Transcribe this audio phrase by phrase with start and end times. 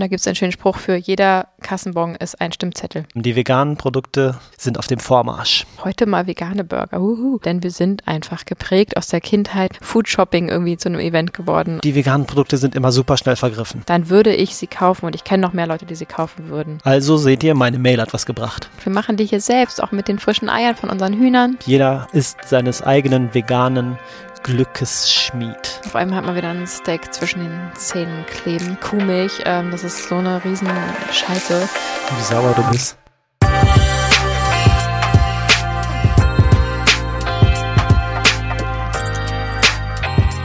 [0.00, 3.04] Und da gibt es einen schönen Spruch für jeder Kassenbon ist ein Stimmzettel.
[3.14, 5.66] Die veganen Produkte sind auf dem Vormarsch.
[5.84, 6.98] Heute mal vegane Burger.
[6.98, 7.38] Uhu.
[7.44, 9.76] Denn wir sind einfach geprägt aus der Kindheit.
[9.82, 11.80] Food Shopping irgendwie zu einem Event geworden.
[11.84, 13.82] Die veganen Produkte sind immer super schnell vergriffen.
[13.84, 16.78] Dann würde ich sie kaufen und ich kenne noch mehr Leute, die sie kaufen würden.
[16.82, 18.70] Also seht ihr, meine Mail hat was gebracht.
[18.82, 21.58] Wir machen die hier selbst, auch mit den frischen Eiern von unseren Hühnern.
[21.66, 23.98] Jeder ist seines eigenen veganen
[24.42, 25.80] Glückesschmied.
[25.90, 28.78] Vor allem hat man wieder ein Steak zwischen den Zähnen kleben.
[28.80, 30.68] Kuhmilch, ähm, das ist so eine riesen
[31.12, 31.68] Scheiße.
[32.16, 32.96] Wie sauer du bist.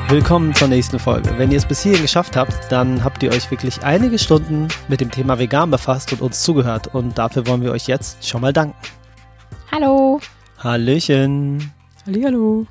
[0.07, 1.33] Willkommen zur nächsten Folge.
[1.37, 5.01] Wenn ihr es bis hierhin geschafft habt, dann habt ihr euch wirklich einige Stunden mit
[5.01, 6.93] dem Thema vegan befasst und uns zugehört.
[6.93, 8.77] Und dafür wollen wir euch jetzt schon mal danken.
[9.71, 10.19] Hallo.
[10.59, 11.73] Hallöchen.
[12.05, 12.67] Hallihallo.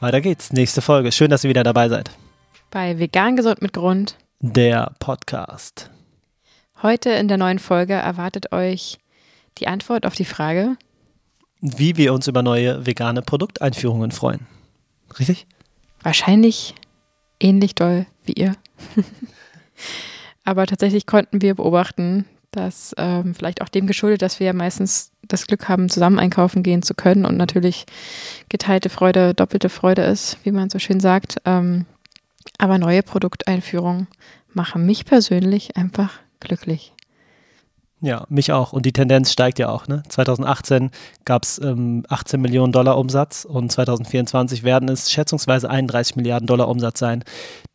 [0.00, 0.52] Weiter geht's.
[0.52, 1.12] Nächste Folge.
[1.12, 2.10] Schön, dass ihr wieder dabei seid.
[2.70, 4.16] Bei Vegan Gesund mit Grund.
[4.40, 5.90] Der Podcast.
[6.82, 8.98] Heute in der neuen Folge erwartet euch
[9.58, 10.76] die Antwort auf die Frage,
[11.62, 14.46] Wie wir uns über neue vegane Produkteinführungen freuen.
[15.18, 15.46] Richtig?
[16.02, 16.74] wahrscheinlich
[17.40, 18.54] ähnlich doll wie ihr.
[20.44, 25.12] Aber tatsächlich konnten wir beobachten, dass ähm, vielleicht auch dem geschuldet, dass wir ja meistens
[25.22, 27.86] das Glück haben, zusammen einkaufen gehen zu können und natürlich
[28.48, 31.36] geteilte Freude, doppelte Freude ist, wie man so schön sagt.
[31.44, 31.86] Ähm,
[32.58, 34.06] aber neue Produkteinführungen
[34.52, 36.92] machen mich persönlich einfach glücklich.
[38.00, 38.72] Ja, mich auch.
[38.72, 39.88] Und die Tendenz steigt ja auch.
[39.88, 40.02] Ne?
[40.08, 40.90] 2018
[41.24, 46.68] gab es ähm, 18 Millionen Dollar Umsatz und 2024 werden es schätzungsweise 31 Milliarden Dollar
[46.68, 47.24] Umsatz sein,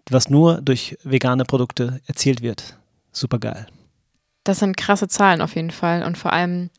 [0.09, 2.77] was nur durch vegane Produkte erzielt wird.
[3.11, 3.67] Super geil.
[4.43, 6.69] Das sind krasse Zahlen auf jeden Fall und vor allem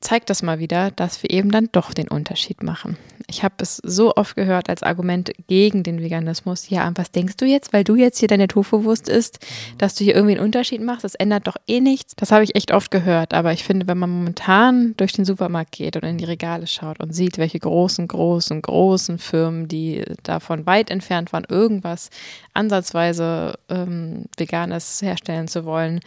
[0.00, 2.96] zeigt das mal wieder, dass wir eben dann doch den Unterschied machen.
[3.28, 6.70] Ich habe es so oft gehört als Argument gegen den Veganismus.
[6.70, 9.44] Ja, und was denkst du jetzt, weil du jetzt hier deine Tofu-Wurst isst,
[9.78, 11.02] dass du hier irgendwie einen Unterschied machst?
[11.02, 12.14] Das ändert doch eh nichts.
[12.16, 13.34] Das habe ich echt oft gehört.
[13.34, 17.00] Aber ich finde, wenn man momentan durch den Supermarkt geht und in die Regale schaut
[17.00, 22.10] und sieht, welche großen, großen, großen Firmen, die davon weit entfernt waren, irgendwas
[22.54, 26.00] ansatzweise ähm, Veganes herstellen zu wollen,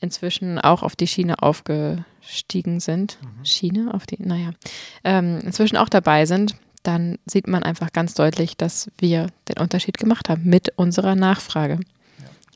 [0.00, 3.18] inzwischen auch auf die Schiene aufgestiegen sind.
[3.44, 4.50] Schiene auf die, naja,
[5.04, 6.54] ähm, inzwischen auch dabei sind,
[6.86, 11.80] dann sieht man einfach ganz deutlich, dass wir den Unterschied gemacht haben mit unserer Nachfrage.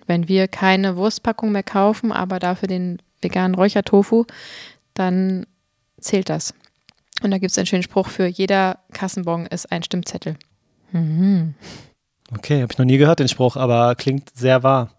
[0.07, 4.25] Wenn wir keine Wurstpackung mehr kaufen, aber dafür den veganen Räuchertofu,
[4.95, 5.47] dann
[6.01, 6.55] zählt das.
[7.23, 10.37] Und da gibt es einen schönen Spruch für jeder Kassenbon ist ein Stimmzettel.
[10.93, 11.55] Mhm.
[12.33, 14.91] Okay, habe ich noch nie gehört, den Spruch, aber klingt sehr wahr.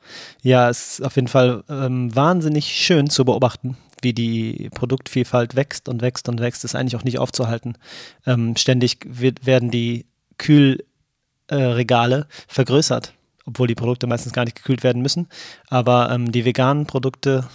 [0.43, 5.89] Ja, es ist auf jeden Fall ähm, wahnsinnig schön zu beobachten, wie die Produktvielfalt wächst
[5.89, 7.77] und wächst und wächst, ist eigentlich auch nicht aufzuhalten.
[8.25, 10.05] Ähm, ständig wird, werden die
[10.37, 13.13] Kühlregale vergrößert,
[13.45, 15.27] obwohl die Produkte meistens gar nicht gekühlt werden müssen.
[15.67, 17.47] Aber ähm, die veganen Produkte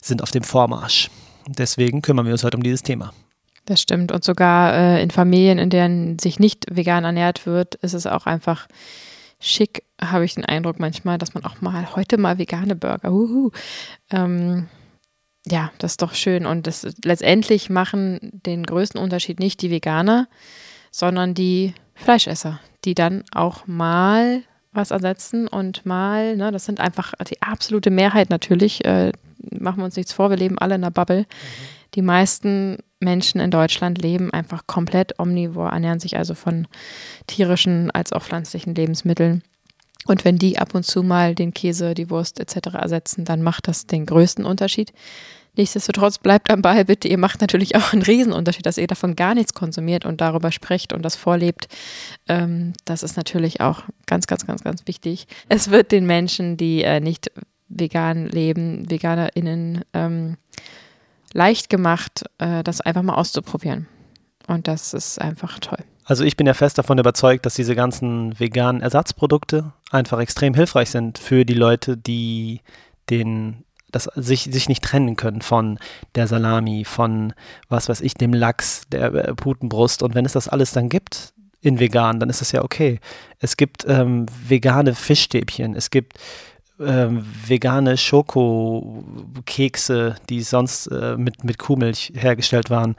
[0.00, 1.10] sind auf dem Vormarsch.
[1.46, 3.12] Deswegen kümmern wir uns heute um dieses Thema.
[3.64, 4.10] Das stimmt.
[4.10, 8.26] Und sogar äh, in Familien, in denen sich nicht vegan ernährt wird, ist es auch
[8.26, 8.66] einfach
[9.38, 13.12] schick, habe ich den Eindruck manchmal, dass man auch mal heute mal vegane Burger.
[13.12, 13.50] Uhu.
[14.10, 14.68] Ähm,
[15.46, 16.46] ja, das ist doch schön.
[16.46, 20.28] Und das letztendlich machen den größten Unterschied nicht die Veganer,
[20.90, 24.42] sondern die Fleischesser, die dann auch mal
[24.72, 29.12] was ersetzen und mal, ne, das sind einfach die absolute Mehrheit natürlich, äh,
[29.50, 31.20] machen wir uns nichts vor, wir leben alle in einer Bubble.
[31.20, 31.26] Mhm.
[31.94, 36.66] Die meisten Menschen in Deutschland leben einfach komplett omnivor, ernähren sich also von
[37.26, 39.42] tierischen als auch pflanzlichen Lebensmitteln.
[40.06, 42.74] Und wenn die ab und zu mal den Käse, die Wurst etc.
[42.74, 44.92] ersetzen, dann macht das den größten Unterschied.
[45.54, 47.08] Nichtsdestotrotz bleibt am Ball, bitte.
[47.08, 50.92] Ihr macht natürlich auch einen Riesenunterschied, dass ihr davon gar nichts konsumiert und darüber sprecht
[50.94, 51.68] und das vorlebt.
[52.26, 55.26] Ähm, das ist natürlich auch ganz, ganz, ganz, ganz wichtig.
[55.48, 57.30] Es wird den Menschen, die äh, nicht
[57.68, 60.36] vegan leben, VeganerInnen, ähm,
[61.34, 63.88] leicht gemacht, äh, das einfach mal auszuprobieren.
[64.46, 65.84] Und das ist einfach toll.
[66.12, 70.90] Also ich bin ja fest davon überzeugt, dass diese ganzen veganen Ersatzprodukte einfach extrem hilfreich
[70.90, 72.60] sind für die Leute, die
[73.08, 75.78] den das sich, sich nicht trennen können von
[76.14, 77.32] der Salami, von
[77.70, 80.02] was weiß ich, dem Lachs, der äh, Putenbrust.
[80.02, 81.32] Und wenn es das alles dann gibt
[81.62, 83.00] in vegan, dann ist das ja okay.
[83.38, 86.18] Es gibt ähm, vegane Fischstäbchen, es gibt
[86.78, 92.96] ähm, vegane Schokokekse, die sonst äh, mit, mit Kuhmilch hergestellt waren.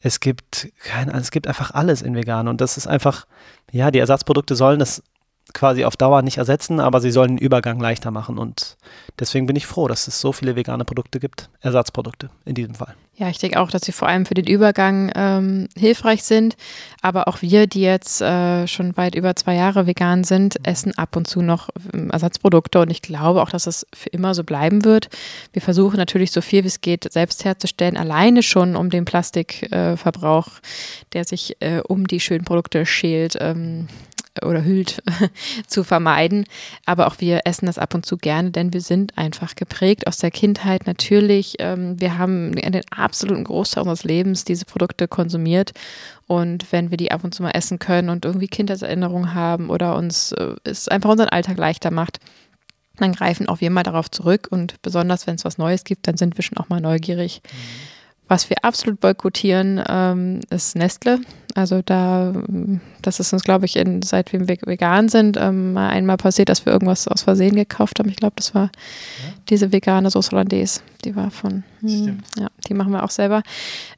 [0.00, 3.26] Es gibt kein, es gibt einfach alles in vegan und das ist einfach,
[3.72, 5.02] ja, die Ersatzprodukte sollen das
[5.54, 8.38] quasi auf Dauer nicht ersetzen, aber sie sollen den Übergang leichter machen.
[8.38, 8.76] Und
[9.18, 12.94] deswegen bin ich froh, dass es so viele vegane Produkte gibt, Ersatzprodukte in diesem Fall.
[13.18, 16.54] Ja, ich denke auch, dass sie vor allem für den Übergang ähm, hilfreich sind.
[17.00, 21.16] Aber auch wir, die jetzt äh, schon weit über zwei Jahre vegan sind, essen ab
[21.16, 22.78] und zu noch ähm, Ersatzprodukte.
[22.80, 25.08] Und ich glaube auch, dass es für immer so bleiben wird.
[25.54, 30.48] Wir versuchen natürlich so viel wie es geht selbst herzustellen, alleine schon um den Plastikverbrauch,
[30.48, 30.60] äh,
[31.14, 33.88] der sich äh, um die schönen Produkte schält, ähm,
[34.44, 35.02] oder hüllt
[35.66, 36.44] zu vermeiden.
[36.84, 40.18] Aber auch wir essen das ab und zu gerne, denn wir sind einfach geprägt aus
[40.18, 40.86] der Kindheit.
[40.86, 45.72] Natürlich, ähm, wir haben den absoluten Großteil unseres Lebens diese Produkte konsumiert.
[46.26, 49.96] Und wenn wir die ab und zu mal essen können und irgendwie Kindheitserinnerungen haben oder
[49.96, 52.18] uns äh, es einfach unseren Alltag leichter macht,
[52.98, 54.48] dann greifen auch wir mal darauf zurück.
[54.50, 57.42] Und besonders, wenn es was Neues gibt, dann sind wir schon auch mal neugierig.
[57.44, 57.96] Mhm
[58.28, 61.20] was wir absolut boykottieren, ähm, ist Nestle.
[61.56, 62.34] Also da,
[63.00, 66.66] das ist uns, glaube ich, in, seit wir vegan sind, ähm, mal einmal passiert, dass
[66.66, 68.10] wir irgendwas aus Versehen gekauft haben.
[68.10, 69.32] Ich glaube, das war ja.
[69.48, 70.80] diese vegane Sauce Hollandaise.
[71.04, 73.42] Die war von, hm, ja, die machen wir auch selber.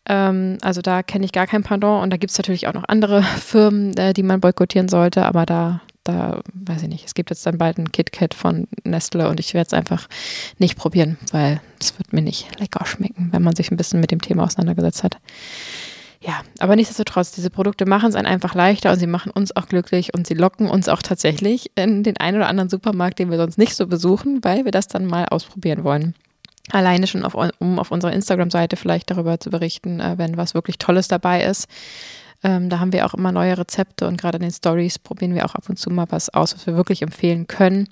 [0.06, 2.00] Ähm, also da kenne ich gar kein Pardon.
[2.00, 5.44] Und da gibt es natürlich auch noch andere Firmen, äh, die man boykottieren sollte, aber
[5.44, 9.38] da da weiß ich nicht, es gibt jetzt dann bald ein KitKat von Nestle und
[9.40, 10.08] ich werde es einfach
[10.56, 14.10] nicht probieren, weil es wird mir nicht lecker schmecken, wenn man sich ein bisschen mit
[14.10, 15.18] dem Thema auseinandergesetzt hat.
[16.20, 19.66] Ja, aber nichtsdestotrotz, diese Produkte machen es einen einfach leichter und sie machen uns auch
[19.66, 23.38] glücklich und sie locken uns auch tatsächlich in den einen oder anderen Supermarkt, den wir
[23.38, 26.14] sonst nicht so besuchen, weil wir das dann mal ausprobieren wollen.
[26.72, 30.78] Alleine schon, auf, um auf unserer Instagram-Seite vielleicht darüber zu berichten, äh, wenn was wirklich
[30.78, 31.68] Tolles dabei ist.
[32.42, 35.44] Ähm, da haben wir auch immer neue Rezepte und gerade in den Stories probieren wir
[35.44, 37.88] auch ab und zu mal was aus, was wir wirklich empfehlen können.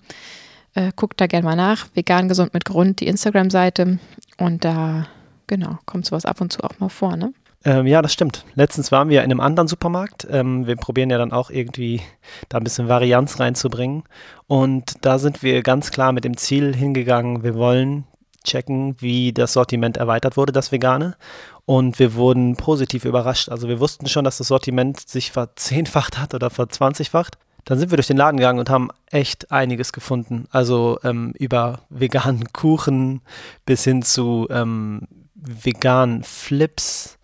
[0.75, 1.87] Äh, guckt da gerne mal nach.
[1.94, 3.99] Vegan gesund mit Grund, die Instagram-Seite.
[4.37, 5.06] Und da,
[5.46, 7.32] genau, kommt sowas ab und zu auch mal vor, ne?
[7.67, 8.45] Ähm, ja, das stimmt.
[8.55, 10.25] Letztens waren wir in einem anderen Supermarkt.
[10.31, 12.01] Ähm, wir probieren ja dann auch irgendwie
[12.49, 14.05] da ein bisschen Varianz reinzubringen.
[14.47, 18.05] Und da sind wir ganz klar mit dem Ziel hingegangen, wir wollen
[18.45, 21.17] checken, wie das Sortiment erweitert wurde, das Vegane
[21.65, 23.49] und wir wurden positiv überrascht.
[23.49, 27.37] Also wir wussten schon, dass das Sortiment sich verzehnfacht hat oder verzwanzigfacht.
[27.65, 30.45] Dann sind wir durch den Laden gegangen und haben echt einiges gefunden.
[30.53, 33.23] Also ähm, über veganen Kuchen
[33.65, 37.19] bis hin zu ähm, veganen Flips.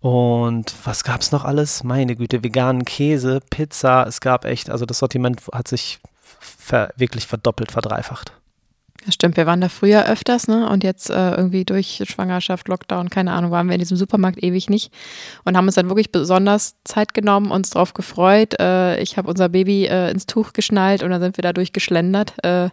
[0.00, 1.82] Und was gab es noch alles?
[1.82, 4.04] Meine Güte, veganen Käse, Pizza.
[4.06, 5.98] Es gab echt, also das Sortiment hat sich
[6.40, 8.32] ver wirklich verdoppelt, verdreifacht.
[9.04, 10.68] Das stimmt, wir waren da früher öfters, ne?
[10.68, 14.68] Und jetzt äh, irgendwie durch Schwangerschaft, Lockdown, keine Ahnung, waren wir in diesem Supermarkt ewig
[14.68, 14.92] nicht
[15.44, 18.58] und haben uns dann wirklich besonders Zeit genommen, uns drauf gefreut.
[18.58, 22.44] Äh, ich habe unser Baby äh, ins Tuch geschnallt und dann sind wir da durchgeschlendert.
[22.44, 22.70] Äh,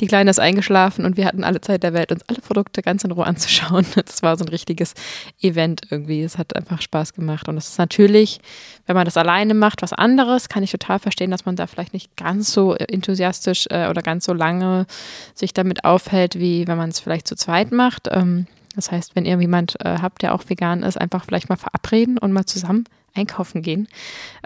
[0.00, 3.02] die Kleine ist eingeschlafen und wir hatten alle Zeit der Welt, uns alle Produkte ganz
[3.04, 3.86] in Ruhe anzuschauen.
[4.02, 4.94] Das war so ein richtiges
[5.40, 6.22] Event irgendwie.
[6.22, 7.48] Es hat einfach Spaß gemacht.
[7.48, 8.40] Und es ist natürlich,
[8.86, 11.94] wenn man das alleine macht, was anderes, kann ich total verstehen, dass man da vielleicht
[11.94, 14.86] nicht ganz so enthusiastisch äh, oder ganz so lange
[15.34, 18.08] sich da damit aufhält, wie wenn man es vielleicht zu zweit macht.
[18.10, 21.56] Ähm, das heißt, wenn ihr jemand äh, habt, der auch vegan ist, einfach vielleicht mal
[21.56, 23.88] verabreden und mal zusammen einkaufen gehen.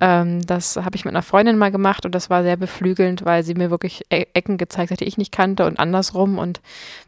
[0.00, 3.44] Ähm, das habe ich mit einer Freundin mal gemacht und das war sehr beflügelnd, weil
[3.44, 6.38] sie mir wirklich e Ecken gezeigt hat, die ich nicht kannte und andersrum.
[6.38, 6.60] Und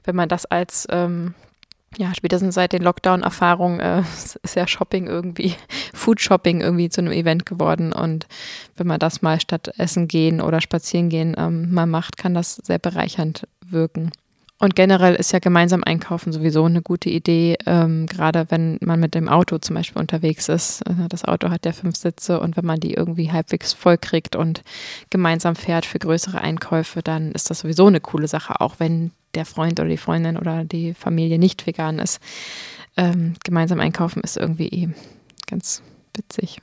[0.04, 1.34] wenn man das als ähm,
[1.96, 4.00] ja, spätestens seit den Lockdown-Erfahrungen äh,
[4.42, 5.54] ist ja Shopping irgendwie,
[5.94, 7.92] Food-Shopping irgendwie zu einem Event geworden.
[7.92, 8.26] Und
[8.76, 12.56] wenn man das mal statt Essen gehen oder spazieren gehen ähm, mal macht, kann das
[12.56, 14.10] sehr bereichernd wirken.
[14.60, 19.14] Und generell ist ja gemeinsam einkaufen sowieso eine gute Idee, ähm, gerade wenn man mit
[19.14, 20.84] dem Auto zum Beispiel unterwegs ist.
[20.88, 24.34] Also das Auto hat ja fünf Sitze und wenn man die irgendwie halbwegs voll kriegt
[24.34, 24.62] und
[25.10, 29.44] gemeinsam fährt für größere Einkäufe, dann ist das sowieso eine coole Sache, auch wenn der
[29.44, 32.18] Freund oder die Freundin oder die Familie nicht vegan ist.
[32.96, 34.88] Ähm, gemeinsam einkaufen ist irgendwie eh
[35.46, 35.82] ganz
[36.16, 36.60] witzig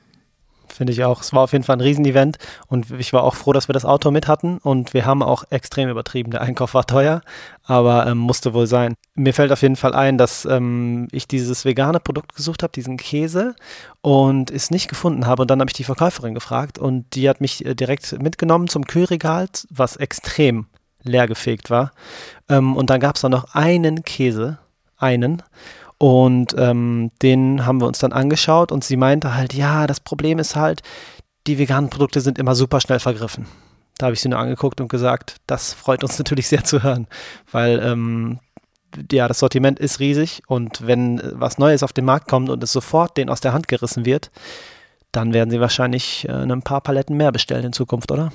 [0.76, 1.20] finde ich auch.
[1.20, 3.84] Es war auf jeden Fall ein Riesenevent und ich war auch froh, dass wir das
[3.84, 6.30] Auto mit hatten und wir haben auch extrem übertrieben.
[6.30, 7.22] Der Einkauf war teuer,
[7.64, 8.94] aber ähm, musste wohl sein.
[9.14, 12.96] Mir fällt auf jeden Fall ein, dass ähm, ich dieses vegane Produkt gesucht habe, diesen
[12.96, 13.54] Käse
[14.02, 17.40] und es nicht gefunden habe und dann habe ich die Verkäuferin gefragt und die hat
[17.40, 20.66] mich äh, direkt mitgenommen zum Kühlregal, was extrem
[21.02, 21.92] leergefegt war.
[22.48, 24.58] Ähm, und dann gab es da noch einen Käse,
[24.98, 25.42] einen.
[25.98, 30.38] Und ähm, den haben wir uns dann angeschaut und sie meinte halt, ja, das Problem
[30.38, 30.82] ist halt,
[31.46, 33.46] die veganen Produkte sind immer super schnell vergriffen.
[33.98, 37.06] Da habe ich sie nur angeguckt und gesagt, das freut uns natürlich sehr zu hören,
[37.50, 38.40] weil ähm,
[39.10, 42.72] ja, das Sortiment ist riesig und wenn was Neues auf den Markt kommt und es
[42.72, 44.30] sofort den aus der Hand gerissen wird,
[45.12, 48.32] dann werden sie wahrscheinlich äh, ein paar Paletten mehr bestellen in Zukunft, oder?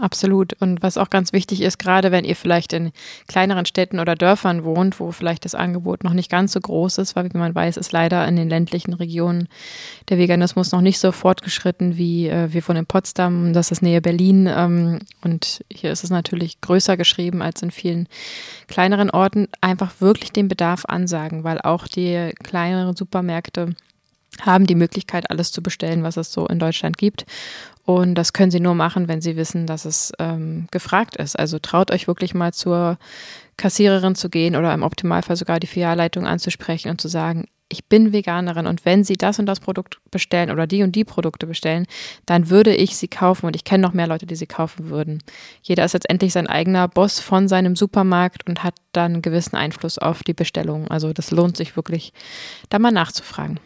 [0.00, 0.54] Absolut.
[0.54, 2.92] Und was auch ganz wichtig ist, gerade wenn ihr vielleicht in
[3.28, 7.14] kleineren Städten oder Dörfern wohnt, wo vielleicht das Angebot noch nicht ganz so groß ist,
[7.14, 9.48] weil wie man weiß, ist leider in den ländlichen Regionen
[10.08, 13.52] der Veganismus noch nicht so fortgeschritten wie äh, wir von in Potsdam.
[13.52, 14.46] Das ist Nähe Berlin.
[14.50, 18.08] Ähm, und hier ist es natürlich größer geschrieben als in vielen
[18.68, 19.48] kleineren Orten.
[19.60, 23.74] Einfach wirklich den Bedarf ansagen, weil auch die kleineren Supermärkte
[24.40, 27.26] haben die Möglichkeit, alles zu bestellen, was es so in Deutschland gibt.
[27.84, 31.38] Und das können sie nur machen, wenn sie wissen, dass es ähm, gefragt ist.
[31.38, 32.96] Also traut euch wirklich mal zur
[33.56, 38.12] Kassiererin zu gehen oder im Optimalfall sogar die Filialleitung anzusprechen und zu sagen, ich bin
[38.12, 41.86] Veganerin und wenn Sie das und das Produkt bestellen oder die und die Produkte bestellen,
[42.26, 45.22] dann würde ich sie kaufen und ich kenne noch mehr Leute, die sie kaufen würden.
[45.62, 50.22] Jeder ist letztendlich sein eigener Boss von seinem Supermarkt und hat dann gewissen Einfluss auf
[50.22, 50.88] die Bestellung.
[50.88, 52.12] Also das lohnt sich wirklich,
[52.68, 53.58] da mal nachzufragen.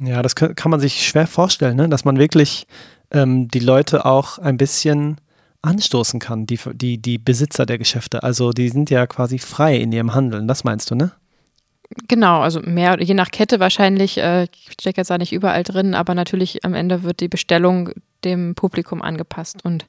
[0.00, 1.88] Ja, das kann, man sich schwer vorstellen, ne?
[1.88, 2.66] dass man wirklich
[3.10, 5.18] ähm, die Leute auch ein bisschen
[5.62, 8.22] anstoßen kann, die, die, die Besitzer der Geschäfte.
[8.22, 11.12] Also die sind ja quasi frei in ihrem Handeln, das meinst du, ne?
[12.08, 15.94] Genau, also mehr, je nach Kette wahrscheinlich, äh, ich stecke jetzt da nicht überall drin,
[15.94, 17.90] aber natürlich am Ende wird die Bestellung
[18.24, 19.64] dem Publikum angepasst.
[19.64, 19.86] Und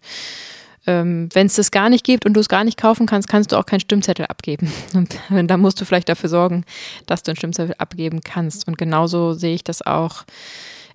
[0.88, 3.52] ähm, wenn es das gar nicht gibt und du es gar nicht kaufen kannst, kannst
[3.52, 4.72] du auch keinen Stimmzettel abgeben.
[4.94, 5.18] Und
[5.48, 6.64] da musst du vielleicht dafür sorgen,
[7.08, 8.68] dass du einen Stimmzettel abgeben kannst.
[8.68, 10.26] Und genauso sehe ich das auch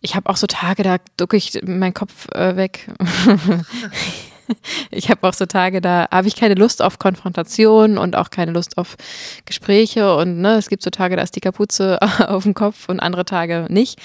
[0.00, 2.90] ich habe auch so Tage, da ducke ich meinen Kopf äh, weg.
[4.90, 8.52] ich habe auch so Tage, da habe ich keine Lust auf Konfrontation und auch keine
[8.52, 8.96] Lust auf
[9.44, 10.16] Gespräche.
[10.16, 13.24] Und ne, es gibt so Tage, da ist die Kapuze auf dem Kopf und andere
[13.24, 14.00] Tage nicht.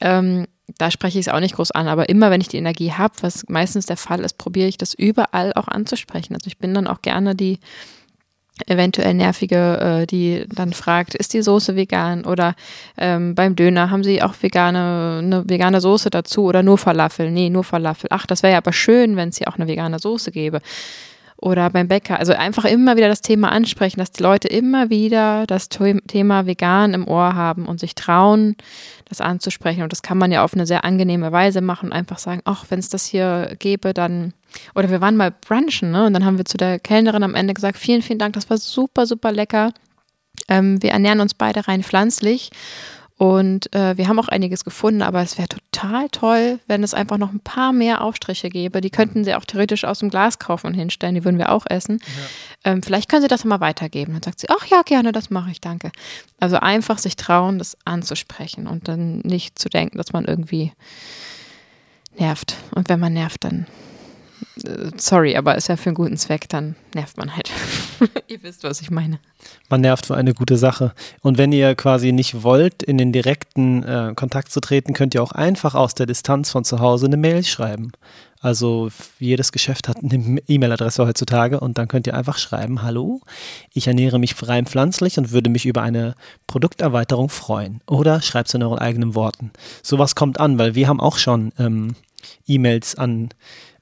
[0.00, 0.46] Ähm,
[0.78, 3.14] da spreche ich es auch nicht groß an, aber immer wenn ich die Energie habe,
[3.20, 6.34] was meistens der Fall ist, probiere ich das überall auch anzusprechen.
[6.34, 7.60] Also ich bin dann auch gerne die
[8.66, 12.24] eventuell nervige, äh, die dann fragt, ist die Soße vegan?
[12.24, 12.54] Oder
[12.96, 17.30] ähm, beim Döner haben sie auch vegane, eine vegane Soße dazu oder nur Falafel?
[17.30, 18.08] Nee, nur Falafel.
[18.10, 20.60] Ach, das wäre ja aber schön, wenn es hier auch eine vegane Soße gäbe.
[21.38, 22.18] Oder beim Bäcker.
[22.18, 26.94] Also einfach immer wieder das Thema ansprechen, dass die Leute immer wieder das Thema vegan
[26.94, 28.56] im Ohr haben und sich trauen,
[29.06, 29.82] das anzusprechen.
[29.82, 31.92] Und das kann man ja auf eine sehr angenehme Weise machen.
[31.92, 34.32] Einfach sagen, ach, wenn es das hier gäbe, dann
[34.74, 36.06] oder wir waren mal brunchen, ne?
[36.06, 38.56] Und dann haben wir zu der Kellnerin am Ende gesagt, vielen, vielen Dank, das war
[38.56, 39.72] super, super lecker.
[40.48, 42.50] Ähm, wir ernähren uns beide rein pflanzlich.
[43.18, 47.16] Und äh, wir haben auch einiges gefunden, aber es wäre total toll, wenn es einfach
[47.16, 48.82] noch ein paar mehr Aufstriche gäbe.
[48.82, 51.64] Die könnten sie auch theoretisch aus dem Glas kaufen und hinstellen, die würden wir auch
[51.66, 51.98] essen.
[52.64, 52.72] Ja.
[52.72, 54.12] Ähm, vielleicht können sie das mal weitergeben.
[54.12, 55.92] Dann sagt sie, ach ja, gerne, das mache ich, danke.
[56.40, 60.72] Also einfach sich trauen, das anzusprechen und dann nicht zu denken, dass man irgendwie
[62.18, 62.56] nervt.
[62.74, 63.66] Und wenn man nervt, dann
[64.64, 67.50] äh, sorry, aber ist ja für einen guten Zweck, dann nervt man halt.
[68.28, 69.18] ihr wisst, was ich meine.
[69.68, 70.92] Man nervt für eine gute Sache.
[71.22, 75.22] Und wenn ihr quasi nicht wollt, in den direkten äh, Kontakt zu treten, könnt ihr
[75.22, 77.92] auch einfach aus der Distanz von zu Hause eine Mail schreiben.
[78.40, 83.20] Also jedes Geschäft hat eine E-Mail-Adresse heutzutage und dann könnt ihr einfach schreiben, hallo,
[83.72, 86.14] ich ernähre mich rein pflanzlich und würde mich über eine
[86.46, 87.80] Produkterweiterung freuen.
[87.86, 89.50] Oder schreibt es in euren eigenen Worten.
[89.82, 91.96] Sowas kommt an, weil wir haben auch schon ähm,
[92.46, 93.30] E-Mails an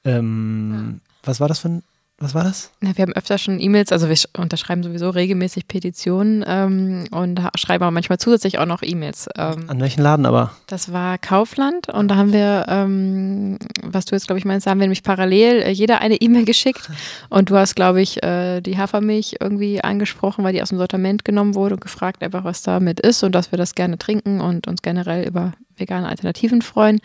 [0.04, 1.82] ähm, was war das für ein
[2.24, 2.70] was war das?
[2.80, 7.84] Na, wir haben öfter schon E-Mails, also wir unterschreiben sowieso regelmäßig Petitionen ähm, und schreiben
[7.84, 9.28] aber manchmal zusätzlich auch noch E-Mails.
[9.36, 10.52] Ähm, An welchen Laden aber?
[10.66, 14.70] Das war Kaufland und da haben wir, ähm, was du jetzt glaube ich meinst, da
[14.70, 16.90] haben wir nämlich parallel äh, jeder eine E-Mail geschickt
[17.28, 21.24] und du hast glaube ich äh, die Hafermilch irgendwie angesprochen, weil die aus dem Sortiment
[21.24, 24.66] genommen wurde und gefragt einfach, was damit ist und dass wir das gerne trinken und
[24.66, 27.00] uns generell über vegane Alternativen freuen.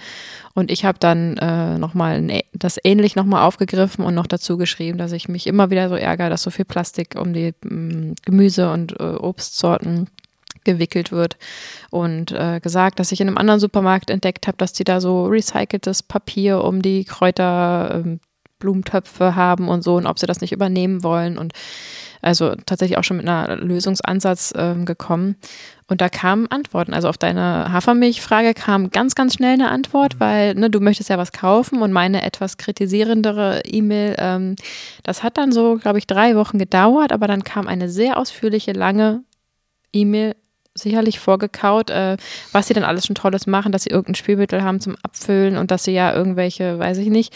[0.53, 5.11] Und ich habe dann äh, nochmal das ähnlich nochmal aufgegriffen und noch dazu geschrieben, dass
[5.11, 8.71] ich mich immer wieder so ärgere, dass so viel Plastik um die mh, mm, Gemüse-
[8.71, 10.07] und äh, Obstsorten
[10.63, 11.37] gewickelt wird
[11.89, 15.25] und äh, gesagt, dass ich in einem anderen Supermarkt entdeckt habe, dass die da so
[15.25, 18.17] recyceltes Papier um die Kräuter, äh,
[18.59, 21.53] Blumentöpfe haben und so und ob sie das nicht übernehmen wollen und
[22.21, 25.35] also tatsächlich auch schon mit einer Lösungsansatz ähm, gekommen.
[25.87, 26.93] Und da kamen Antworten.
[26.93, 30.19] Also auf deine Hafermilchfrage kam ganz, ganz schnell eine Antwort, mhm.
[30.19, 34.55] weil ne, du möchtest ja was kaufen und meine etwas kritisierendere E-Mail, ähm,
[35.03, 38.73] das hat dann so, glaube ich, drei Wochen gedauert, aber dann kam eine sehr ausführliche,
[38.73, 39.23] lange
[39.91, 40.35] E-Mail
[40.75, 42.17] sicherlich vorgekaut, äh,
[42.51, 45.71] was sie dann alles schon Tolles machen, dass sie irgendein Spielmittel haben zum Abfüllen und
[45.71, 47.33] dass sie ja irgendwelche, weiß ich nicht,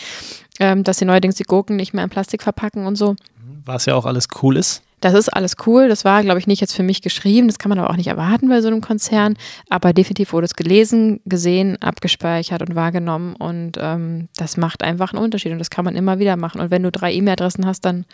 [0.60, 3.16] ähm, dass sie neuerdings die Gurken nicht mehr in Plastik verpacken und so.
[3.66, 4.84] Was ja auch alles cool ist.
[5.04, 5.90] Das ist alles cool.
[5.90, 7.48] Das war, glaube ich, nicht jetzt für mich geschrieben.
[7.48, 9.36] Das kann man aber auch nicht erwarten bei so einem Konzern.
[9.70, 13.36] Aber definitiv wurde es gelesen, gesehen, abgespeichert und wahrgenommen.
[13.36, 15.52] Und ähm, das macht einfach einen Unterschied.
[15.52, 16.62] Und das kann man immer wieder machen.
[16.62, 18.06] Und wenn du drei E-Mail-Adressen hast, dann,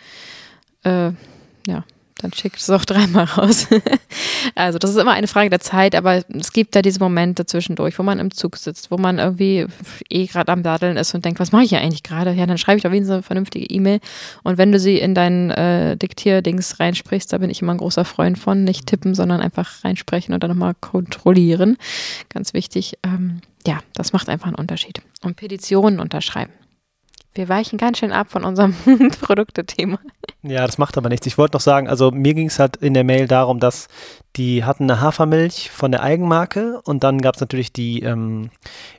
[0.82, 1.12] äh,
[1.68, 1.84] ja,
[2.22, 3.66] dann schickt es auch dreimal raus.
[4.54, 7.98] also das ist immer eine Frage der Zeit, aber es gibt da diese Momente zwischendurch,
[7.98, 9.66] wo man im Zug sitzt, wo man irgendwie
[10.08, 12.32] eh gerade am Daddeln ist und denkt, was mache ich hier eigentlich gerade?
[12.32, 14.00] Ja, dann schreibe ich doch wenigstens eine vernünftige E-Mail.
[14.42, 18.04] Und wenn du sie in dein äh, Diktierdings reinsprichst, da bin ich immer ein großer
[18.04, 21.76] Freund von, nicht tippen, sondern einfach reinsprechen und dann nochmal kontrollieren.
[22.28, 22.98] Ganz wichtig.
[23.02, 25.02] Ähm, ja, das macht einfach einen Unterschied.
[25.22, 26.52] Und Petitionen unterschreiben.
[27.34, 28.74] Wir weichen ganz schön ab von unserem
[29.20, 29.98] Produktethema.
[30.42, 31.26] Ja, das macht aber nichts.
[31.26, 33.88] Ich wollte noch sagen, also mir ging es halt in der Mail darum, dass
[34.36, 38.50] die hatten eine Hafermilch von der Eigenmarke und dann gab es natürlich die ähm,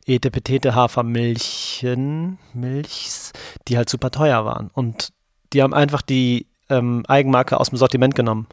[0.05, 3.33] Etepetete Hafermilchen, Milchs,
[3.67, 4.69] die halt super teuer waren.
[4.73, 5.13] Und
[5.53, 8.47] die haben einfach die ähm, Eigenmarke aus dem Sortiment genommen.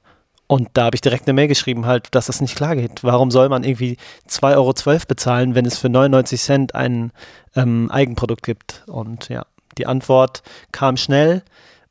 [0.46, 3.04] Und da habe ich direkt eine Mail geschrieben, halt, dass das nicht klar geht.
[3.04, 3.98] Warum soll man irgendwie
[4.30, 7.12] 2,12 Euro bezahlen, wenn es für 99 Cent ein
[7.54, 8.84] ähm, Eigenprodukt gibt?
[8.86, 9.44] Und ja,
[9.76, 10.42] die Antwort
[10.72, 11.42] kam schnell.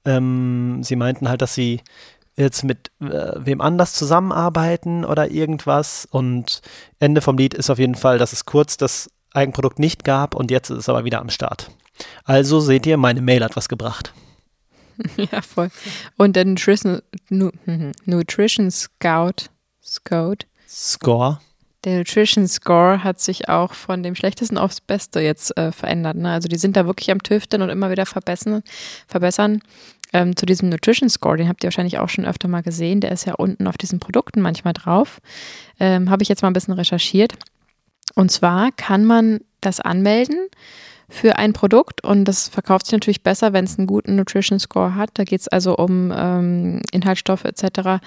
[0.07, 1.81] Ähm, sie meinten halt, dass sie
[2.35, 6.07] jetzt mit äh, wem anders zusammenarbeiten oder irgendwas.
[6.09, 6.61] Und
[6.99, 10.49] Ende vom Lied ist auf jeden Fall, dass es kurz das Eigenprodukt nicht gab und
[10.49, 11.71] jetzt ist es aber wieder am Start.
[12.23, 14.13] Also seht ihr, meine Mail hat was gebracht.
[15.31, 15.69] Ja, voll.
[16.17, 19.49] Und der Nutrition, Nutrition Scout,
[19.83, 20.37] Scout.
[20.67, 21.39] Score.
[21.83, 26.17] Der Nutrition Score hat sich auch von dem schlechtesten aufs Beste jetzt äh, verändert.
[26.17, 26.31] Ne?
[26.31, 28.63] Also die sind da wirklich am Tüfteln und immer wieder verbessern.
[29.07, 29.61] verbessern.
[30.13, 33.01] Ähm, zu diesem Nutrition Score, den habt ihr wahrscheinlich auch schon öfter mal gesehen.
[33.01, 35.19] Der ist ja unten auf diesen Produkten manchmal drauf.
[35.79, 37.33] Ähm, Habe ich jetzt mal ein bisschen recherchiert.
[38.15, 40.37] Und zwar kann man das anmelden
[41.09, 44.95] für ein Produkt und das verkauft sich natürlich besser, wenn es einen guten Nutrition Score
[44.95, 45.11] hat.
[45.13, 48.03] Da geht es also um ähm, Inhaltsstoffe etc.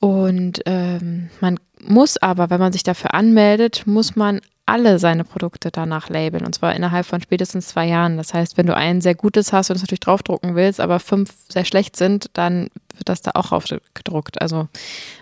[0.00, 5.70] Und ähm, man muss aber, wenn man sich dafür anmeldet, muss man alle seine Produkte
[5.70, 8.16] danach labeln und zwar innerhalb von spätestens zwei Jahren.
[8.16, 11.34] Das heißt, wenn du ein sehr gutes hast und es natürlich draufdrucken willst, aber fünf
[11.48, 14.40] sehr schlecht sind, dann wird das da auch draufgedruckt.
[14.40, 14.68] Also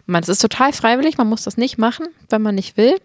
[0.07, 2.97] man, es ist total freiwillig, man muss das nicht machen, wenn man nicht will.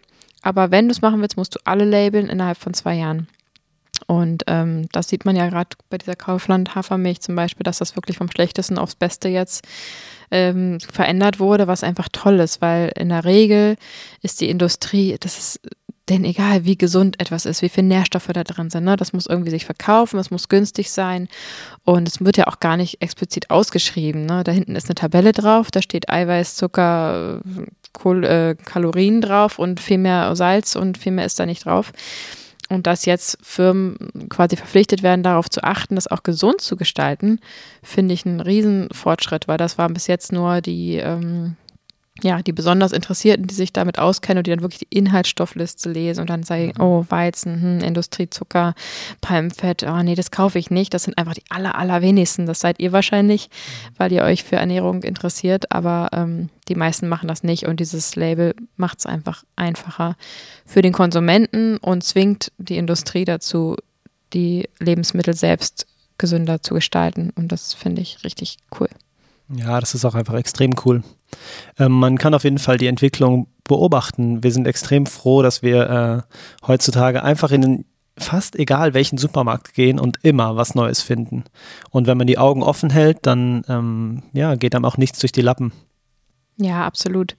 [0.43, 3.27] Aber wenn du es machen willst, musst du alle labeln innerhalb von zwei Jahren.
[4.05, 8.17] Und ähm, das sieht man ja gerade bei dieser Kaufland-Hafermilch zum Beispiel, dass das wirklich
[8.17, 9.67] vom Schlechtesten aufs Beste jetzt
[10.29, 13.75] ähm, verändert wurde, was einfach toll ist, weil in der Regel
[14.21, 15.59] ist die Industrie, das ist
[16.09, 18.95] denn egal, wie gesund etwas ist, wie viele Nährstoffe da drin sind, ne?
[18.95, 21.27] das muss irgendwie sich verkaufen, es muss günstig sein
[21.83, 24.25] und es wird ja auch gar nicht explizit ausgeschrieben.
[24.25, 24.43] Ne?
[24.43, 27.41] Da hinten ist eine Tabelle drauf, da steht Eiweiß, Zucker,
[27.93, 31.91] Kohl, äh, Kalorien drauf und viel mehr Salz und viel mehr ist da nicht drauf.
[32.69, 33.97] Und dass jetzt Firmen
[34.29, 37.39] quasi verpflichtet werden, darauf zu achten, das auch gesund zu gestalten,
[37.81, 41.55] finde ich einen Riesenfortschritt, weil das waren bis jetzt nur die, ähm,
[42.21, 46.21] ja, die besonders Interessierten, die sich damit auskennen und die dann wirklich die Inhaltsstoffliste lesen
[46.21, 46.81] und dann sagen, mhm.
[46.81, 48.73] oh, Weizen, hm, Industriezucker,
[49.21, 50.93] Palmfett, oh nee, das kaufe ich nicht.
[50.93, 52.45] Das sind einfach die aller, allerwenigsten.
[52.45, 53.93] Das seid ihr wahrscheinlich, mhm.
[53.97, 58.15] weil ihr euch für Ernährung interessiert, aber ähm, die meisten machen das nicht und dieses
[58.15, 60.15] Label macht es einfach einfacher
[60.65, 63.75] für den Konsumenten und zwingt die Industrie dazu,
[64.33, 65.87] die Lebensmittel selbst
[66.17, 67.31] gesünder zu gestalten.
[67.35, 68.89] Und das finde ich richtig cool.
[69.49, 71.03] Ja, das ist auch einfach extrem cool.
[71.79, 74.43] Ähm, man kann auf jeden Fall die Entwicklung beobachten.
[74.43, 77.85] Wir sind extrem froh, dass wir äh, heutzutage einfach in den
[78.17, 81.43] fast egal welchen Supermarkt gehen und immer was Neues finden.
[81.91, 85.31] Und wenn man die Augen offen hält, dann ähm, ja, geht einem auch nichts durch
[85.31, 85.71] die Lappen.
[86.59, 87.35] Ja, absolut.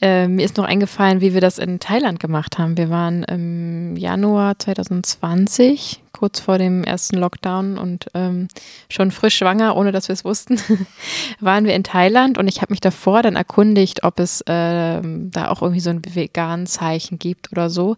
[0.00, 2.76] Äh, mir ist noch eingefallen, wie wir das in Thailand gemacht haben.
[2.76, 8.46] Wir waren im Januar 2020, kurz vor dem ersten Lockdown und ähm,
[8.88, 10.60] schon frisch schwanger, ohne dass wir es wussten,
[11.40, 15.48] waren wir in Thailand und ich habe mich davor dann erkundigt, ob es äh, da
[15.48, 17.96] auch irgendwie so ein vegan Zeichen gibt oder so.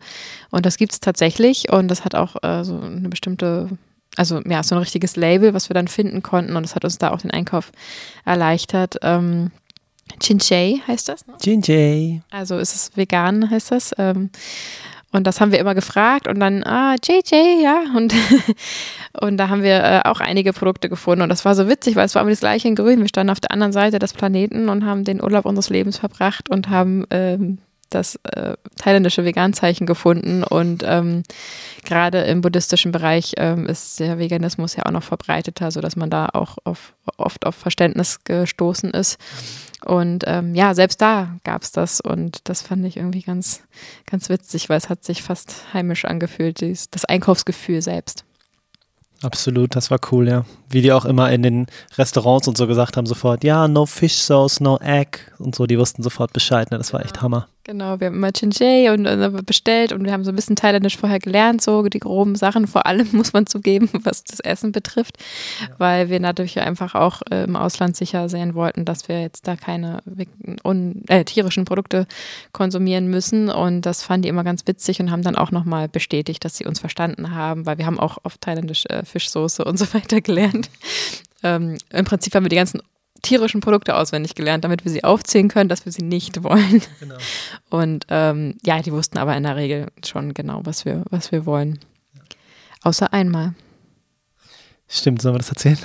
[0.50, 3.68] Und das gibt es tatsächlich und das hat auch äh, so eine bestimmte
[4.16, 6.98] also ja, so ein richtiges Label, was wir dann finden konnten und das hat uns
[6.98, 7.72] da auch den Einkauf
[8.24, 8.96] erleichtert.
[9.02, 9.50] Ähm,
[10.20, 11.26] Chinchey heißt das.
[11.26, 11.34] Ne?
[11.42, 12.22] Chinchey.
[12.30, 13.92] Also ist es vegan, heißt das.
[13.98, 14.30] Ähm,
[15.12, 17.82] und das haben wir immer gefragt und dann, ah, JJ, ja.
[17.94, 18.14] Und,
[19.20, 21.22] und da haben wir äh, auch einige Produkte gefunden.
[21.22, 23.00] Und das war so witzig, weil es war immer das gleiche in Grün.
[23.00, 26.48] Wir standen auf der anderen Seite des Planeten und haben den Urlaub unseres Lebens verbracht
[26.48, 27.58] und haben ähm,
[27.94, 30.44] das äh, thailändische Veganzeichen gefunden.
[30.44, 31.22] Und ähm,
[31.84, 36.28] gerade im buddhistischen Bereich ähm, ist der Veganismus ja auch noch verbreiteter, sodass man da
[36.32, 39.18] auch auf, oft auf Verständnis gestoßen ist.
[39.84, 43.62] Und ähm, ja, selbst da gab es das und das fand ich irgendwie ganz,
[44.08, 48.24] ganz witzig, weil es hat sich fast heimisch angefühlt, dies, das Einkaufsgefühl selbst.
[49.22, 50.44] Absolut, das war cool, ja.
[50.68, 54.16] Wie die auch immer in den Restaurants und so gesagt haben, sofort, ja, no fish
[54.16, 56.70] sauce, no egg und so, die wussten sofort Bescheid.
[56.70, 56.78] Ne?
[56.78, 57.48] Das war echt Hammer.
[57.64, 60.96] Genau, wir haben immer Chinjay und, und bestellt und wir haben so ein bisschen Thailändisch
[60.96, 65.18] vorher gelernt, so die groben Sachen, vor allem muss man zugeben, was das Essen betrifft,
[65.60, 65.68] ja.
[65.78, 69.54] weil wir natürlich einfach auch äh, im Ausland sicher sehen wollten, dass wir jetzt da
[69.54, 70.02] keine
[70.64, 72.08] un, äh, tierischen Produkte
[72.52, 76.44] konsumieren müssen und das fanden die immer ganz witzig und haben dann auch nochmal bestätigt,
[76.44, 79.86] dass sie uns verstanden haben, weil wir haben auch auf Thailändisch äh, Fischsoße und so
[79.94, 80.68] weiter gelernt.
[81.44, 82.82] Ähm, Im Prinzip haben wir die ganzen
[83.22, 86.82] tierischen Produkte auswendig gelernt, damit wir sie aufzählen können, dass wir sie nicht wollen.
[87.00, 87.16] Genau.
[87.70, 91.46] Und ähm, ja, die wussten aber in der Regel schon genau, was wir, was wir
[91.46, 91.78] wollen.
[92.82, 93.54] Außer einmal.
[94.88, 95.78] Stimmt, sollen wir das erzählen?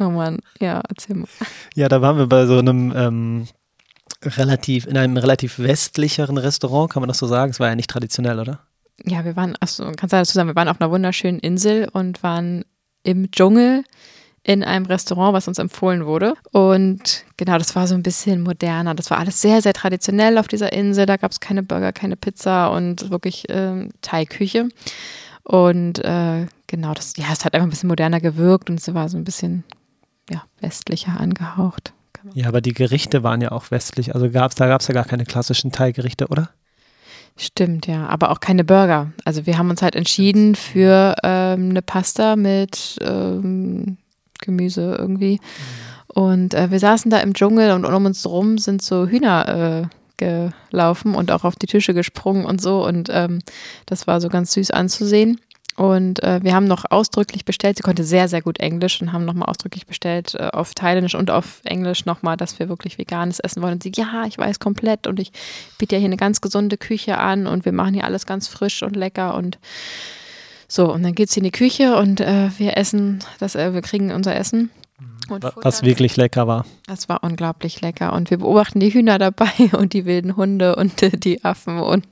[0.00, 1.28] Oh Mann, ja, erzähl mal.
[1.74, 3.48] Ja, da waren wir bei so einem ähm,
[4.22, 7.50] relativ, in einem relativ westlicheren Restaurant, kann man das so sagen?
[7.50, 8.60] Es war ja nicht traditionell, oder?
[9.04, 12.22] Ja, wir waren, achso, kannst du dazu sagen, wir waren auf einer wunderschönen Insel und
[12.22, 12.64] waren
[13.04, 13.84] im Dschungel
[14.48, 16.32] in einem Restaurant, was uns empfohlen wurde.
[16.52, 18.94] Und genau, das war so ein bisschen moderner.
[18.94, 21.04] Das war alles sehr, sehr traditionell auf dieser Insel.
[21.04, 24.70] Da gab es keine Burger, keine Pizza und wirklich ähm, Thai-Küche.
[25.42, 29.10] Und äh, genau, das, ja, es hat einfach ein bisschen moderner gewirkt und es war
[29.10, 29.64] so ein bisschen
[30.30, 31.92] ja, westlicher angehaucht.
[32.32, 34.14] Ja, aber die Gerichte waren ja auch westlich.
[34.14, 36.48] Also gab's, da gab es ja gar keine klassischen Thai-Gerichte, oder?
[37.36, 38.06] Stimmt, ja.
[38.06, 39.12] Aber auch keine Burger.
[39.26, 43.98] Also wir haben uns halt entschieden für ähm, eine Pasta mit ähm,
[44.40, 45.40] Gemüse irgendwie.
[46.08, 49.96] Und äh, wir saßen da im Dschungel und um uns rum sind so Hühner äh,
[50.18, 52.84] gelaufen und auch auf die Tische gesprungen und so.
[52.84, 53.40] Und ähm,
[53.86, 55.40] das war so ganz süß anzusehen.
[55.76, 59.24] Und äh, wir haben noch ausdrücklich bestellt, sie konnte sehr, sehr gut Englisch und haben
[59.24, 63.62] nochmal ausdrücklich bestellt äh, auf Thailändisch und auf Englisch nochmal, dass wir wirklich veganes essen
[63.62, 63.74] wollen.
[63.74, 65.30] Und sie, ja, ich weiß komplett und ich
[65.78, 68.82] biete ja hier eine ganz gesunde Küche an und wir machen hier alles ganz frisch
[68.82, 69.60] und lecker und
[70.68, 73.80] so, und dann geht sie in die Küche und äh, wir essen, das, äh, wir
[73.80, 74.70] kriegen unser Essen.
[75.00, 75.40] Mhm.
[75.62, 76.66] Was wirklich lecker war.
[76.86, 78.12] Das war unglaublich lecker.
[78.12, 82.06] Und wir beobachten die Hühner dabei und die wilden Hunde und äh, die Affen und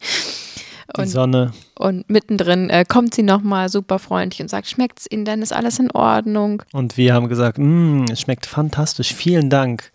[0.98, 1.52] die Sonne.
[1.74, 5.42] Und mittendrin äh, kommt sie nochmal super freundlich und sagt, schmeckt es Ihnen denn?
[5.42, 6.62] Ist alles in Ordnung?
[6.72, 9.92] Und wir haben gesagt, mm, es schmeckt fantastisch, vielen Dank.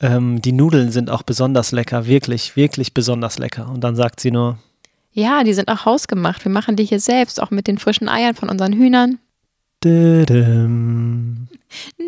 [0.00, 3.68] Ähm, die Nudeln sind auch besonders lecker, wirklich, wirklich besonders lecker.
[3.68, 4.58] Und dann sagt sie nur,
[5.12, 6.44] ja, die sind auch hausgemacht.
[6.44, 9.18] Wir machen die hier selbst, auch mit den frischen Eiern von unseren Hühnern.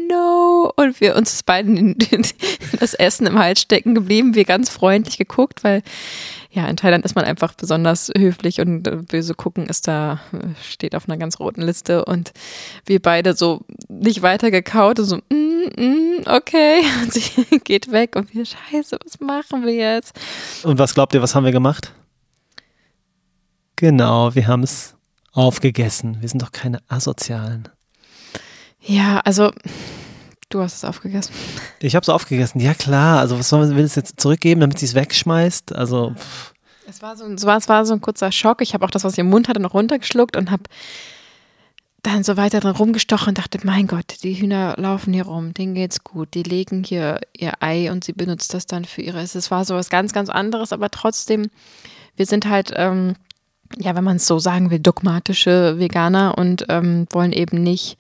[0.09, 0.73] No.
[0.77, 2.25] Und wir uns beiden in, in,
[2.79, 5.83] das Essen im Hals stecken geblieben, wir ganz freundlich geguckt, weil
[6.51, 10.21] ja, in Thailand ist man einfach besonders höflich und äh, böse gucken ist da,
[10.63, 12.33] steht auf einer ganz roten Liste und
[12.85, 18.17] wir beide so nicht weiter gekaut und so, mm, mm, okay, und sie geht weg
[18.17, 20.19] und wir, scheiße, was machen wir jetzt?
[20.63, 21.93] Und was glaubt ihr, was haben wir gemacht?
[23.83, 24.95] Genau, wir haben es
[25.33, 26.19] aufgegessen.
[26.21, 27.69] Wir sind doch keine Asozialen.
[28.81, 29.51] Ja, also
[30.51, 31.35] du hast es aufgegessen.
[31.81, 33.19] Ich habe es aufgegessen, ja klar.
[33.19, 35.75] Also was soll man will es jetzt zurückgeben, damit sie es wegschmeißt?
[35.75, 36.53] Also pff.
[36.87, 38.63] es war so, es war, es war so ein kurzer Schock.
[38.63, 40.63] Ich habe auch das, was ich im Mund hatte, noch runtergeschluckt und habe
[42.05, 45.75] dann so weiter dran rumgestochen und dachte, mein Gott, die Hühner laufen hier rum, denen
[45.75, 49.19] geht's gut, die legen hier ihr Ei und sie benutzt das dann für ihre.
[49.19, 51.51] Es war so was ganz, ganz anderes, aber trotzdem,
[52.15, 53.17] wir sind halt ähm,
[53.79, 57.97] ja, wenn man es so sagen will, dogmatische Veganer und ähm, wollen eben nicht.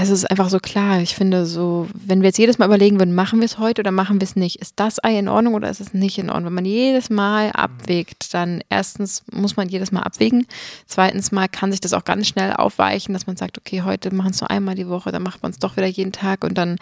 [0.00, 1.02] Also es ist einfach so klar.
[1.02, 3.90] Ich finde so, wenn wir jetzt jedes Mal überlegen würden, machen wir es heute oder
[3.90, 6.46] machen wir es nicht, ist das Ei in Ordnung oder ist es nicht in Ordnung?
[6.46, 10.46] Wenn man jedes Mal abwägt, dann erstens muss man jedes Mal abwägen.
[10.86, 14.30] Zweitens mal kann sich das auch ganz schnell aufweichen, dass man sagt, okay, heute machen
[14.30, 16.78] es nur einmal die Woche, dann macht man es doch wieder jeden Tag und dann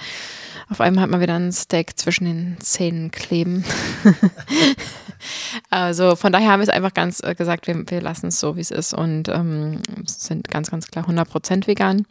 [0.70, 3.64] auf einmal hat man wieder ein Steak zwischen den Zähnen kleben.
[5.70, 8.56] also von daher haben wir es einfach ganz äh, gesagt, wir, wir lassen es so,
[8.56, 12.06] wie es ist und ähm, sind ganz, ganz klar 100% vegan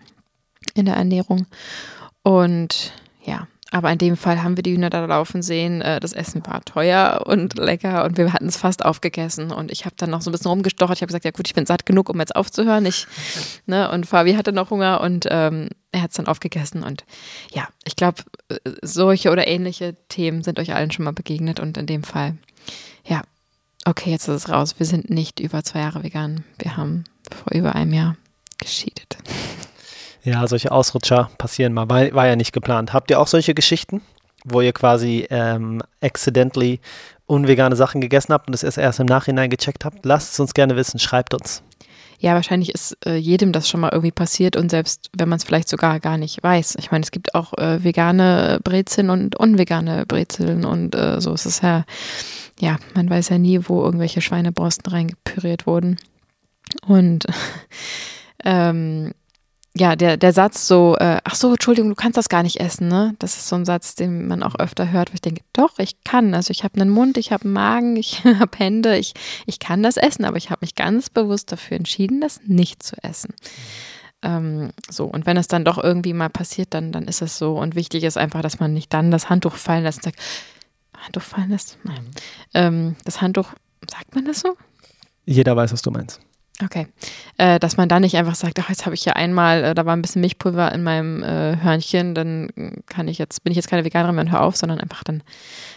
[0.74, 1.48] in der Ernährung.
[2.24, 2.94] Und
[3.24, 5.82] ja, aber in dem Fall haben wir die Hühner da laufen sehen.
[5.82, 9.52] Äh, das Essen war teuer und lecker und wir hatten es fast aufgegessen.
[9.52, 10.98] Und ich habe dann noch so ein bisschen rumgestochert.
[10.98, 12.86] Ich habe gesagt, ja gut, ich bin satt genug, um jetzt aufzuhören.
[12.86, 13.08] Ich,
[13.66, 16.84] ne, und Fabi hatte noch Hunger und ähm, er hat es dann aufgegessen.
[16.84, 17.04] Und
[17.52, 21.60] ja, ich glaube, äh, solche oder ähnliche Themen sind euch allen schon mal begegnet.
[21.60, 22.38] Und in dem Fall,
[23.08, 23.22] ja,
[23.86, 24.76] okay, jetzt ist es raus.
[24.78, 26.44] Wir sind nicht über zwei Jahre vegan.
[26.60, 28.18] Wir haben vor über einem Jahr
[28.58, 29.18] gescheatet.
[30.24, 31.90] Ja, solche Ausrutscher passieren mal.
[31.90, 32.94] War, war ja nicht geplant.
[32.94, 34.02] Habt ihr auch solche Geschichten,
[34.44, 36.82] wo ihr quasi ähm, accidentally
[37.26, 40.06] unvegane Sachen gegessen habt und es erst im Nachhinein gecheckt habt?
[40.06, 41.64] Lasst es uns gerne wissen, schreibt uns.
[42.20, 45.44] Ja, wahrscheinlich ist äh, jedem das schon mal irgendwie passiert und selbst wenn man es
[45.44, 46.76] vielleicht sogar gar nicht weiß.
[46.80, 51.46] Ich meine, es gibt auch äh, vegane Brezeln und unvegane Brezeln und äh, so ist
[51.46, 51.86] es ja,
[52.60, 55.98] ja, man weiß ja nie, wo irgendwelche Schweineborsten reingepüriert wurden.
[56.88, 57.28] Und
[58.44, 59.12] ähm,
[59.78, 62.88] ja, der, der Satz so, äh, ach so, Entschuldigung, du kannst das gar nicht essen,
[62.88, 63.16] ne?
[63.20, 66.04] Das ist so ein Satz, den man auch öfter hört, wo ich denke, doch, ich
[66.04, 66.34] kann.
[66.34, 69.14] Also ich habe einen Mund, ich habe einen Magen, ich habe Hände, ich,
[69.46, 72.96] ich kann das essen, aber ich habe mich ganz bewusst dafür entschieden, das nicht zu
[73.04, 73.34] essen.
[74.24, 77.58] Ähm, so, und wenn es dann doch irgendwie mal passiert, dann, dann ist es so.
[77.58, 80.20] Und wichtig ist einfach, dass man nicht dann das Handtuch fallen lässt und sagt,
[80.98, 81.78] Handtuch fallen lässt?
[81.84, 82.10] Nein.
[82.54, 83.54] Ähm, das Handtuch,
[83.90, 84.58] sagt man das so?
[85.26, 86.22] Jeder weiß, was du meinst.
[86.64, 86.88] Okay.
[87.38, 89.86] Äh, dass man da nicht einfach sagt, ach, jetzt habe ich ja einmal, äh, da
[89.86, 92.50] war ein bisschen Milchpulver in meinem äh, Hörnchen, dann
[92.88, 95.22] kann ich jetzt, bin ich jetzt keine Veganerin mehr und hör auf, sondern einfach dann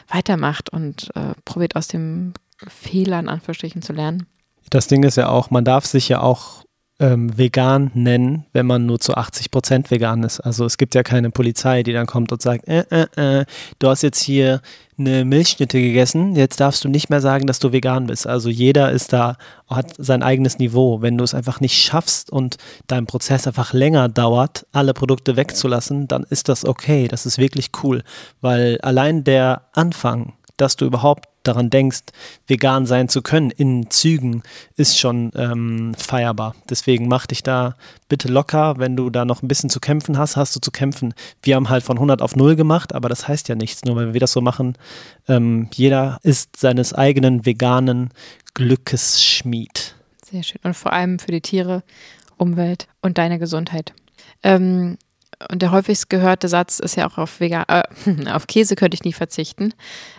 [0.09, 2.33] weitermacht und äh, probiert aus dem
[2.66, 4.27] Fehler in Anführungsstrichen zu lernen.
[4.71, 6.64] Das Ding ist ja auch, man darf sich ja auch
[7.01, 10.41] ähm, vegan nennen, wenn man nur zu 80 Prozent vegan ist.
[10.41, 13.45] Also es gibt ja keine Polizei, die dann kommt und sagt, äh, äh, äh,
[13.79, 14.61] du hast jetzt hier
[14.99, 18.27] eine Milchschnitte gegessen, jetzt darfst du nicht mehr sagen, dass du vegan bist.
[18.27, 21.01] Also jeder ist da, hat sein eigenes Niveau.
[21.01, 26.07] Wenn du es einfach nicht schaffst und dein Prozess einfach länger dauert, alle Produkte wegzulassen,
[26.07, 27.09] dann ist das okay.
[27.09, 28.03] Das ist wirklich cool,
[28.43, 32.00] weil allein der Anfang, dass du überhaupt daran denkst,
[32.46, 34.42] vegan sein zu können in Zügen,
[34.76, 36.55] ist schon ähm, feierbar.
[36.68, 37.76] Deswegen mach dich da
[38.09, 38.79] bitte locker.
[38.79, 41.14] Wenn du da noch ein bisschen zu kämpfen hast, hast du zu kämpfen.
[41.42, 43.85] Wir haben halt von 100 auf 0 gemacht, aber das heißt ja nichts.
[43.85, 44.76] Nur weil wir das so machen,
[45.29, 48.11] ähm, jeder ist seines eigenen veganen
[48.55, 49.94] Glückes Schmied.
[50.31, 50.61] Sehr schön.
[50.62, 51.83] Und vor allem für die Tiere,
[52.37, 53.92] Umwelt und deine Gesundheit.
[54.42, 54.96] Ähm,
[55.51, 57.83] und der häufigst gehörte Satz ist ja auch auf, Vegan, äh,
[58.31, 59.73] auf Käse könnte ich nie verzichten.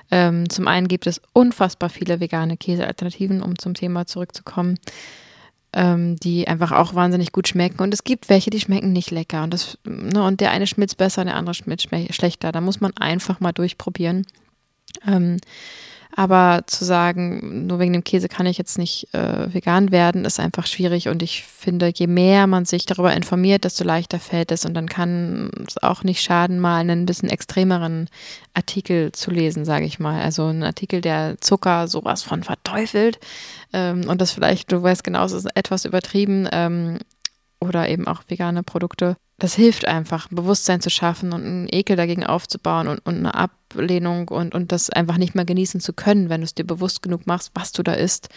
[0.10, 4.80] Ähm, zum einen gibt es unfassbar viele vegane Käsealternativen, um zum Thema zurückzukommen,
[5.74, 7.82] ähm, die einfach auch wahnsinnig gut schmecken.
[7.82, 9.44] Und es gibt welche, die schmecken nicht lecker.
[9.44, 12.52] Und, das, ne, und der eine schmilzt besser, der andere schmilzt schlechter.
[12.52, 14.26] Da muss man einfach mal durchprobieren.
[15.08, 15.38] Ähm,
[16.16, 20.40] aber zu sagen, nur wegen dem Käse kann ich jetzt nicht äh, vegan werden, ist
[20.40, 21.08] einfach schwierig.
[21.08, 24.66] Und ich finde, je mehr man sich darüber informiert, desto leichter fällt es.
[24.66, 28.10] Und dann kann es auch nicht schaden, mal einen bisschen extremeren
[28.54, 30.22] Artikel zu lesen, sage ich mal.
[30.22, 33.20] Also ein Artikel, der Zucker sowas von verteufelt.
[33.74, 36.48] Ähm, und das vielleicht, du weißt genau, es ist etwas übertrieben.
[36.52, 37.00] Ähm,
[37.62, 39.16] oder eben auch vegane Produkte.
[39.42, 43.34] Das hilft einfach, ein Bewusstsein zu schaffen und einen Ekel dagegen aufzubauen und, und eine
[43.34, 47.02] Ablehnung und, und das einfach nicht mehr genießen zu können, wenn du es dir bewusst
[47.02, 48.30] genug machst, was du da isst.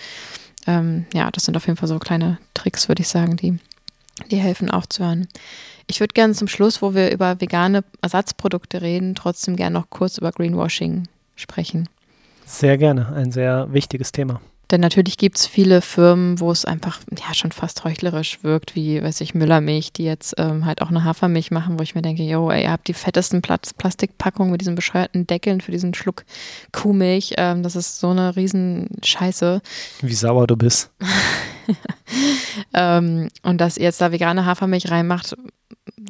[0.66, 3.58] Ähm, ja, das sind auf jeden Fall so kleine Tricks, würde ich sagen, die,
[4.30, 5.28] die helfen aufzuhören.
[5.88, 10.16] Ich würde gerne zum Schluss, wo wir über vegane Ersatzprodukte reden, trotzdem gerne noch kurz
[10.16, 11.86] über Greenwashing sprechen.
[12.46, 14.40] Sehr gerne, ein sehr wichtiges Thema.
[14.70, 19.02] Denn natürlich gibt es viele Firmen, wo es einfach ja schon fast heuchlerisch wirkt, wie,
[19.02, 22.22] weiß ich, Müllermilch, die jetzt ähm, halt auch eine Hafermilch machen, wo ich mir denke,
[22.22, 26.24] yo, ey, ihr habt die fettesten Plat Plastikpackungen mit diesen bescheuerten Deckeln für diesen Schluck
[26.72, 27.34] Kuhmilch.
[27.36, 29.60] Ähm, das ist so eine riesen Scheiße.
[30.00, 30.90] Wie sauer du bist.
[32.74, 35.36] ähm, und dass ihr jetzt da vegane Hafermilch reinmacht,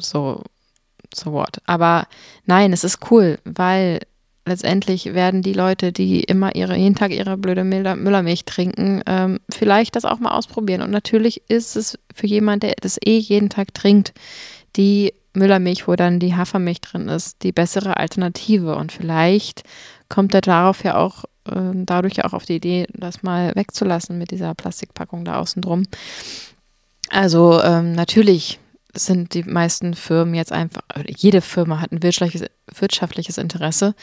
[0.01, 0.43] so,
[1.13, 1.61] so what.
[1.67, 2.07] Aber
[2.47, 4.01] nein, es ist cool, weil
[4.47, 9.97] letztendlich werden die Leute, die immer ihre, jeden Tag ihre blöde Müllermilch trinken, ähm, vielleicht
[9.97, 10.83] das auch mal ausprobieren.
[10.83, 14.13] Und natürlich ist es für jemanden, der das eh jeden Tag trinkt,
[14.77, 18.77] die Müllermilch, wo dann die Hafermilch drin ist, die bessere Alternative.
[18.77, 19.63] Und vielleicht
[20.09, 24.19] kommt er darauf ja auch, äh, dadurch ja auch auf die Idee, das mal wegzulassen
[24.19, 25.85] mit dieser Plastikpackung da außen drum.
[27.11, 28.59] Also ähm, natürlich
[28.95, 33.95] sind die meisten Firmen jetzt einfach, jede Firma hat ein wirtschaftliches, wirtschaftliches Interesse.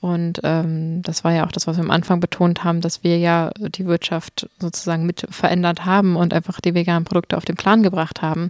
[0.00, 3.18] Und ähm, das war ja auch das, was wir am Anfang betont haben, dass wir
[3.18, 7.82] ja die Wirtschaft sozusagen mit verändert haben und einfach die veganen Produkte auf den Plan
[7.82, 8.48] gebracht haben.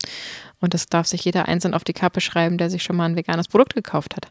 [0.61, 3.17] Und das darf sich jeder einzeln auf die Kappe schreiben, der sich schon mal ein
[3.17, 4.29] veganes Produkt gekauft hat.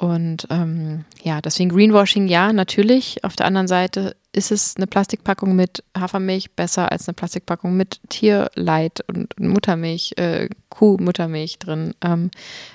[0.00, 3.22] Und ähm, ja, deswegen Greenwashing, ja, natürlich.
[3.22, 8.00] Auf der anderen Seite ist es eine Plastikpackung mit Hafermilch besser als eine Plastikpackung mit
[8.08, 12.30] Tierleid und Muttermilch, äh, Kuhmuttermilch drin ähm,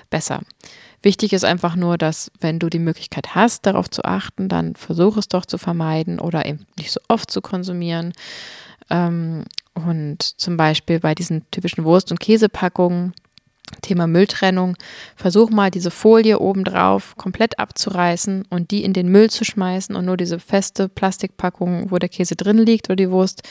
[0.08, 0.42] besser.
[1.02, 5.16] Wichtig ist einfach nur, dass wenn du die Möglichkeit hast, darauf zu achten, dann versuch
[5.16, 8.12] es doch zu vermeiden oder eben nicht so oft zu konsumieren.
[8.88, 13.14] Ähm, und zum Beispiel bei diesen typischen Wurst- und Käsepackungen
[13.82, 14.76] Thema Mülltrennung,
[15.16, 20.04] versuch mal diese Folie obendrauf komplett abzureißen und die in den Müll zu schmeißen und
[20.04, 23.42] nur diese feste Plastikpackung, wo der Käse drin liegt oder die Wurst,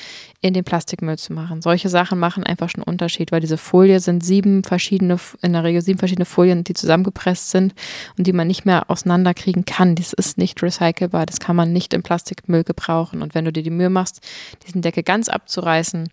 [0.41, 1.62] in den Plastikmüll zu machen.
[1.62, 5.63] Solche Sachen machen einfach schon einen Unterschied, weil diese Folie sind sieben verschiedene, in der
[5.63, 7.73] Regel sieben verschiedene Folien, die zusammengepresst sind
[8.17, 9.95] und die man nicht mehr auseinanderkriegen kann.
[9.95, 13.21] Das ist nicht recycelbar, das kann man nicht im Plastikmüll gebrauchen.
[13.21, 14.21] Und wenn du dir die Mühe machst,
[14.65, 16.10] diesen Deckel ganz abzureißen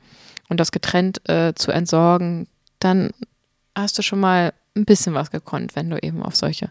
[0.49, 2.47] und das getrennt äh, zu entsorgen,
[2.81, 3.11] dann
[3.75, 6.71] hast du schon mal ein bisschen was gekonnt, wenn du eben auf solche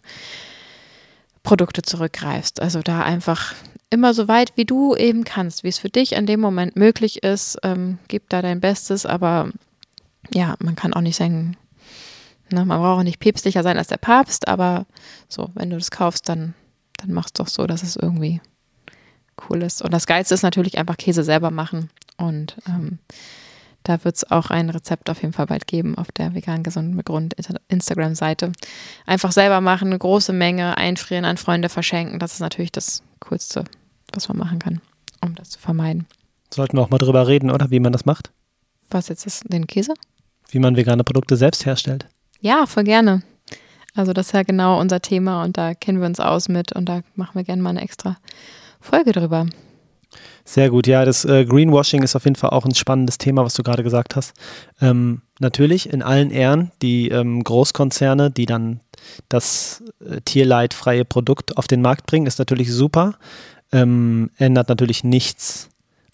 [1.44, 2.62] Produkte zurückgreifst.
[2.62, 3.54] Also da einfach
[3.90, 7.24] immer so weit, wie du eben kannst, wie es für dich in dem Moment möglich
[7.24, 9.50] ist, ähm, gib da dein Bestes, aber
[10.34, 11.58] ja, man kann auch nicht sein
[12.52, 14.86] Ne, man braucht auch nicht päpstlicher sein als der Papst, aber
[15.30, 16.54] so, wenn du das kaufst, dann,
[16.98, 18.42] dann mach's doch so, dass es irgendwie
[19.50, 19.82] cool ist.
[19.82, 21.90] Und das Geilste ist natürlich einfach Käse selber machen.
[22.18, 23.00] Und ähm,
[23.84, 27.02] da wird es auch ein Rezept auf jeden Fall bald geben auf der vegan gesunden
[27.04, 27.36] Grund
[27.68, 28.52] Instagram-Seite.
[29.06, 32.20] Einfach selber machen, eine große Menge einfrieren, an Freunde verschenken.
[32.20, 33.64] Das ist natürlich das Coolste,
[34.14, 34.82] was man machen kann,
[35.22, 36.06] um das zu vermeiden.
[36.54, 38.32] Sollten wir auch mal drüber reden, oder wie man das macht?
[38.90, 39.94] Was jetzt ist den Käse?
[40.50, 42.08] Wie man vegane Produkte selbst herstellt.
[42.42, 43.24] Ja, voll gerne.
[43.96, 46.86] Also das ist ja genau unser Thema und da kennen wir uns aus mit und
[46.86, 48.18] da machen wir gerne mal eine extra
[48.80, 49.48] Folge drüber.
[50.44, 53.54] Sehr gut, ja, das äh, Greenwashing ist auf jeden Fall auch ein spannendes Thema, was
[53.54, 54.34] du gerade gesagt hast.
[54.82, 58.80] Ähm, natürlich in allen Ehren die ähm, Großkonzerne, die dann
[59.30, 63.16] das äh, tierleidfreie Produkt auf den Markt bringen, ist natürlich super.
[63.72, 65.70] Ähm, ändert natürlich nichts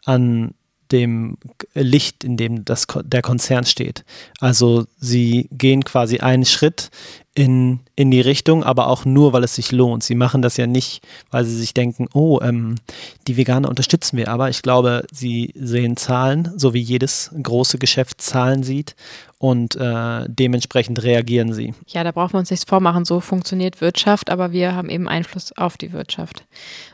[0.05, 0.53] an
[0.91, 1.37] dem
[1.73, 4.05] Licht, in dem das, der Konzern steht.
[4.39, 6.89] Also sie gehen quasi einen Schritt
[7.38, 10.04] in, in die Richtung, aber auch nur, weil es sich lohnt.
[10.04, 12.76] Sie machen das ja nicht, weil sie sich denken, oh, ähm,
[13.28, 18.21] die Veganer unterstützen wir, aber ich glaube, sie sehen Zahlen, so wie jedes große Geschäft
[18.21, 18.95] Zahlen sieht
[19.38, 21.76] und äh, dementsprechend reagieren sie.
[21.86, 23.06] Ja, da brauchen wir uns nichts vormachen.
[23.06, 26.43] So funktioniert Wirtschaft, aber wir haben eben Einfluss auf die Wirtschaft.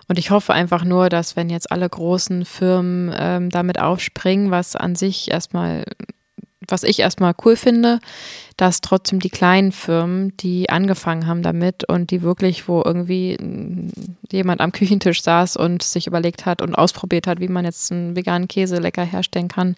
[0.10, 4.76] Und ich hoffe einfach nur, dass wenn jetzt alle großen Firmen ähm, damit aufspringen, was
[4.76, 5.86] an sich erstmal
[6.74, 8.00] was ich erstmal cool finde,
[8.58, 13.38] dass trotzdem die kleinen Firmen, die angefangen haben damit und die wirklich, wo irgendwie
[14.32, 18.16] jemand am Küchentisch saß und sich überlegt hat und ausprobiert hat, wie man jetzt einen
[18.16, 19.76] veganen Käse lecker herstellen kann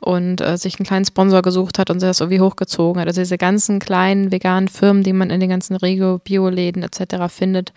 [0.00, 3.08] und äh, sich einen kleinen Sponsor gesucht hat und sich das irgendwie hochgezogen hat.
[3.08, 7.26] Also diese ganzen kleinen veganen Firmen, die man in den ganzen Regio, Bioläden etc.
[7.28, 7.72] findet,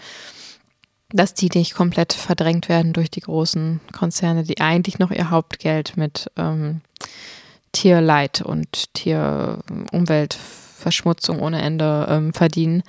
[1.10, 5.98] dass die nicht komplett verdrängt werden durch die großen Konzerne, die eigentlich noch ihr Hauptgeld
[5.98, 6.82] mit ähm,
[7.72, 12.84] Tierleid und Tierumweltverschmutzung ohne Ende ähm, verdienen.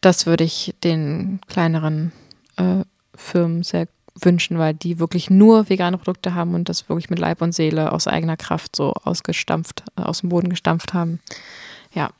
[0.00, 2.12] Das würde ich den kleineren
[2.56, 3.88] äh, Firmen sehr
[4.20, 7.92] wünschen, weil die wirklich nur vegane Produkte haben und das wirklich mit Leib und Seele
[7.92, 11.20] aus eigener Kraft so ausgestampft, äh, aus dem Boden gestampft haben.
[11.92, 12.10] Ja.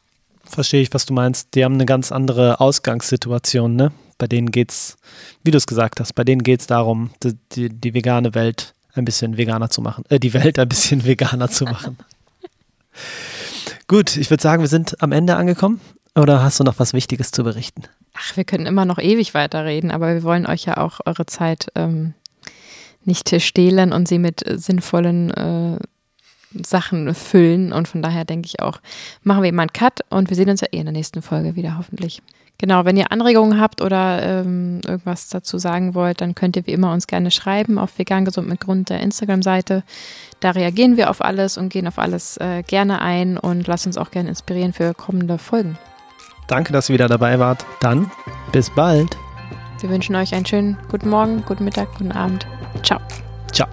[0.45, 1.55] Verstehe ich, was du meinst.
[1.55, 3.93] Die haben eine ganz andere Ausgangssituation, ne?
[4.19, 4.97] Bei denen geht es,
[5.43, 8.75] wie du es gesagt hast, bei denen geht es darum, die, die, die vegane Welt
[8.97, 11.99] ein bisschen veganer zu machen, äh, die Welt ein bisschen veganer zu machen.
[13.89, 15.81] Gut, ich würde sagen, wir sind am Ende angekommen.
[16.17, 17.83] Oder hast du noch was Wichtiges zu berichten?
[18.15, 21.67] Ach, wir können immer noch ewig weiterreden, aber wir wollen euch ja auch eure Zeit
[21.75, 22.15] ähm,
[23.05, 25.79] nicht stehlen und sie mit sinnvollen äh,
[26.65, 27.73] Sachen füllen.
[27.73, 28.81] Und von daher denke ich auch,
[29.23, 31.57] machen wir eben einen Cut und wir sehen uns ja eh in der nächsten Folge
[31.57, 32.23] wieder, hoffentlich.
[32.59, 36.73] Genau, wenn ihr Anregungen habt oder ähm, irgendwas dazu sagen wollt, dann könnt ihr wie
[36.73, 39.83] immer uns gerne schreiben auf vegan gesund mit Grund der Instagram-Seite.
[40.41, 43.99] Da reagieren wir auf alles und gehen auf alles äh, gerne ein und lasst uns
[43.99, 45.77] auch gerne inspirieren für kommende Folgen.
[46.47, 47.67] Danke, dass ihr wieder dabei wart.
[47.81, 48.11] Dann
[48.53, 49.19] bis bald.
[49.81, 52.47] Wir wünschen euch einen schönen guten Morgen, guten Mittag, guten Abend.
[52.83, 53.01] Ciao.
[53.53, 53.69] Ciao.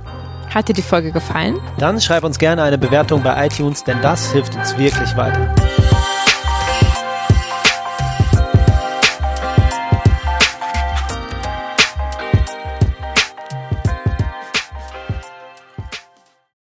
[0.53, 1.59] Hat dir die Folge gefallen?
[1.79, 5.53] Dann schreib uns gerne eine Bewertung bei iTunes, denn das hilft uns wirklich weiter.